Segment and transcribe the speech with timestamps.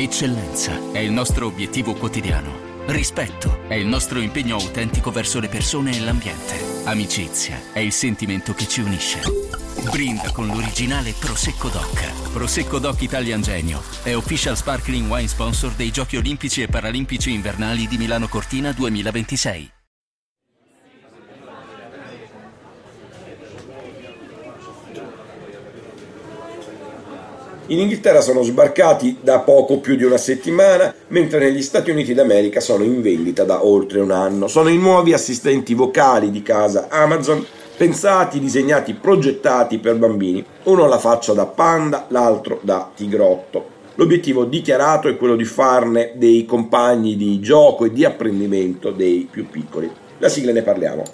[0.00, 2.84] Eccellenza è il nostro obiettivo quotidiano.
[2.86, 6.58] Rispetto è il nostro impegno autentico verso le persone e l'ambiente.
[6.84, 9.20] Amicizia è il sentimento che ci unisce.
[9.90, 12.30] Brinda con l'originale Prosecco Doc.
[12.32, 17.86] Prosecco Doc Italian Genio è official sparkling wine sponsor dei Giochi Olimpici e Paralimpici Invernali
[17.86, 19.79] di Milano Cortina 2026.
[27.70, 32.58] In Inghilterra sono sbarcati da poco più di una settimana, mentre negli Stati Uniti d'America
[32.58, 34.48] sono in vendita da oltre un anno.
[34.48, 40.44] Sono i nuovi assistenti vocali di casa Amazon, pensati, disegnati, progettati per bambini.
[40.64, 43.64] Uno ha la faccia da panda, l'altro da tigrotto.
[43.94, 49.48] L'obiettivo dichiarato è quello di farne dei compagni di gioco e di apprendimento dei più
[49.48, 49.88] piccoli.
[50.18, 51.04] La sigla ne parliamo.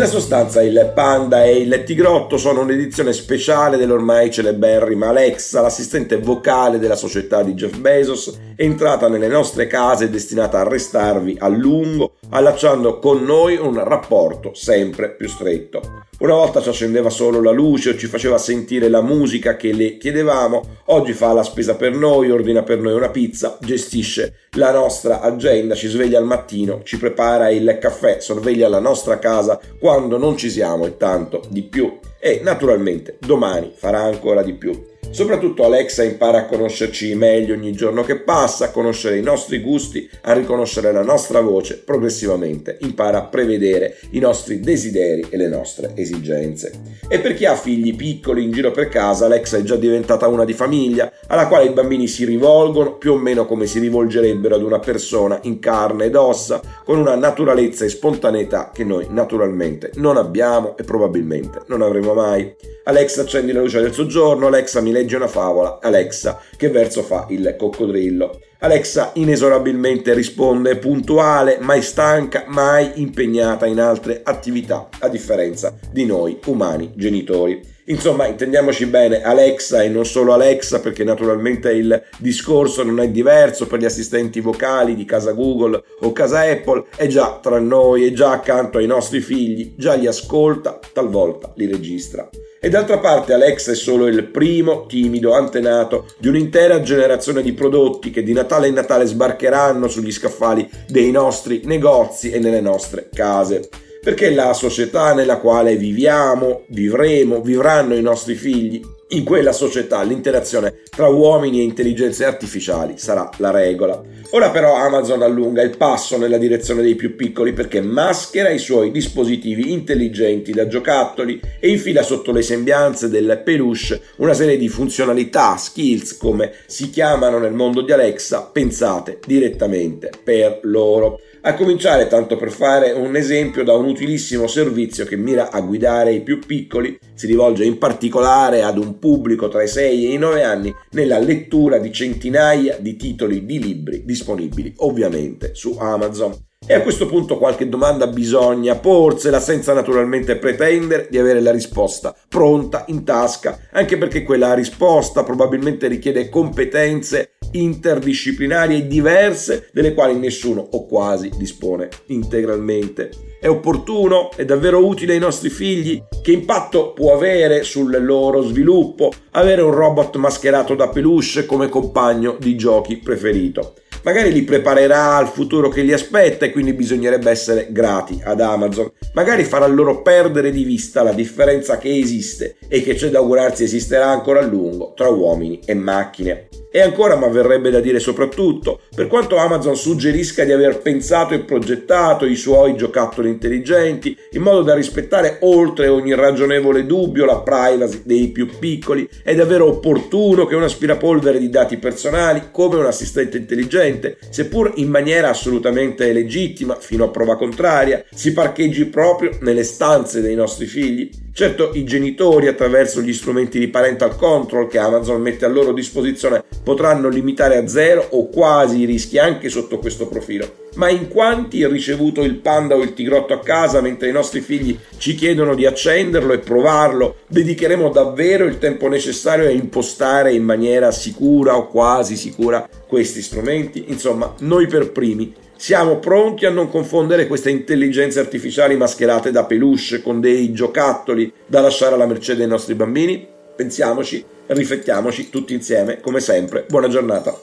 [0.00, 6.78] Nella sostanza il Panda e il Tigrotto sono un'edizione speciale dell'ormai celeberrima Alexa, l'assistente vocale
[6.78, 12.14] della società di Jeff Bezos, entrata nelle nostre case e destinata a restarvi a lungo,
[12.30, 16.06] allacciando con noi un rapporto sempre più stretto.
[16.20, 19.96] Una volta ci accendeva solo la luce o ci faceva sentire la musica che le
[19.96, 25.22] chiedevamo, oggi fa la spesa per noi, ordina per noi una pizza, gestisce la nostra
[25.22, 30.36] agenda, ci sveglia al mattino, ci prepara il caffè, sorveglia la nostra casa quando non
[30.36, 31.98] ci siamo e tanto di più.
[32.18, 34.89] E naturalmente domani farà ancora di più.
[35.12, 40.08] Soprattutto Alexa impara a conoscerci meglio ogni giorno che passa, a conoscere i nostri gusti,
[40.22, 45.92] a riconoscere la nostra voce, progressivamente impara a prevedere i nostri desideri e le nostre
[45.96, 46.98] esigenze.
[47.08, 50.44] E per chi ha figli piccoli in giro per casa, Alexa è già diventata una
[50.44, 54.62] di famiglia, alla quale i bambini si rivolgono più o meno come si rivolgerebbero ad
[54.62, 60.16] una persona in carne ed ossa, con una naturalezza e spontaneità che noi naturalmente non
[60.16, 62.54] abbiamo e probabilmente non avremo mai.
[62.84, 67.26] Alexa accendi la luce del soggiorno, Alexa mi legge una favola, Alexa che verso fa
[67.30, 68.40] il coccodrillo.
[68.60, 76.38] Alexa inesorabilmente risponde puntuale, mai stanca, mai impegnata in altre attività, a differenza di noi
[76.44, 77.78] umani genitori.
[77.90, 83.66] Insomma, intendiamoci bene, Alexa e non solo Alexa, perché naturalmente il discorso non è diverso
[83.66, 88.12] per gli assistenti vocali di casa Google o casa Apple, è già tra noi, è
[88.12, 92.28] già accanto ai nostri figli, già li ascolta, talvolta li registra.
[92.60, 98.10] E d'altra parte Alexa è solo il primo timido antenato di un'intera generazione di prodotti
[98.10, 103.68] che di Natale in Natale sbarcheranno sugli scaffali dei nostri negozi e nelle nostre case
[104.00, 110.82] perché la società nella quale viviamo, vivremo, vivranno i nostri figli, in quella società l'interazione
[110.88, 114.00] tra uomini e intelligenze artificiali sarà la regola.
[114.30, 118.92] Ora però Amazon allunga il passo nella direzione dei più piccoli perché maschera i suoi
[118.92, 125.56] dispositivi intelligenti da giocattoli e infila sotto le sembianze del peluche una serie di funzionalità,
[125.56, 131.18] skills come si chiamano nel mondo di Alexa, pensate direttamente per loro.
[131.42, 136.12] A cominciare, tanto per fare un esempio, da un utilissimo servizio che mira a guidare
[136.12, 140.18] i più piccoli, si rivolge in particolare ad un pubblico tra i 6 e i
[140.18, 146.48] 9 anni nella lettura di centinaia di titoli di libri disponibili ovviamente su Amazon.
[146.66, 152.14] E a questo punto qualche domanda bisogna porsela senza naturalmente pretendere di avere la risposta
[152.28, 160.60] pronta in tasca, anche perché quella risposta probabilmente richiede competenze interdisciplinari diverse delle quali nessuno
[160.60, 163.29] o quasi dispone integralmente.
[163.40, 164.28] È opportuno?
[164.36, 166.02] È davvero utile ai nostri figli?
[166.20, 172.36] Che impatto può avere sul loro sviluppo avere un robot mascherato da peluche come compagno
[172.38, 173.72] di giochi preferito?
[174.02, 178.90] magari li preparerà al futuro che li aspetta e quindi bisognerebbe essere grati ad Amazon.
[179.14, 183.64] Magari farà loro perdere di vista la differenza che esiste e che c'è da augurarsi
[183.64, 186.48] esisterà ancora a lungo tra uomini e macchine.
[186.72, 191.40] E ancora, ma verrebbe da dire soprattutto, per quanto Amazon suggerisca di aver pensato e
[191.40, 198.02] progettato i suoi giocattoli intelligenti in modo da rispettare oltre ogni ragionevole dubbio la privacy
[198.04, 203.38] dei più piccoli, è davvero opportuno che un aspirapolvere di dati personali, come un assistente
[203.38, 210.20] intelligente, seppur in maniera assolutamente legittima fino a prova contraria, si parcheggi proprio nelle stanze
[210.20, 211.10] dei nostri figli?
[211.40, 216.44] Certo, i genitori, attraverso gli strumenti di parental control che Amazon mette a loro disposizione,
[216.62, 220.68] potranno limitare a zero o quasi i rischi anche sotto questo profilo.
[220.74, 224.42] Ma in quanti ha ricevuto il panda o il tigrotto a casa mentre i nostri
[224.42, 227.16] figli ci chiedono di accenderlo e provarlo?
[227.26, 233.86] Dedicheremo davvero il tempo necessario a impostare in maniera sicura o quasi sicura questi strumenti?
[233.86, 240.00] Insomma, noi per primi siamo pronti a non confondere queste intelligenze artificiali mascherate da peluche
[240.00, 243.28] con dei giocattoli da lasciare alla mercé dei nostri bambini?
[243.56, 246.64] Pensiamoci, riflettiamoci tutti insieme, come sempre.
[246.66, 247.38] Buona giornata.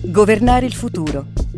[0.00, 1.26] Governare il futuro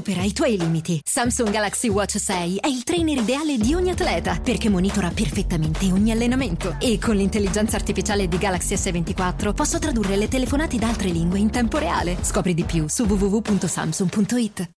[0.00, 0.98] Supera i tuoi limiti.
[1.04, 6.10] Samsung Galaxy Watch 6 è il trainer ideale di ogni atleta perché monitora perfettamente ogni
[6.10, 6.76] allenamento.
[6.80, 11.50] E con l'intelligenza artificiale di Galaxy S24 posso tradurre le telefonate da altre lingue in
[11.50, 12.16] tempo reale.
[12.22, 14.70] Scopri di più su www.samsung.it.